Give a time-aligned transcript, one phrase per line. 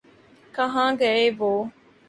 [0.53, 1.51] کہاں گئے وہ؟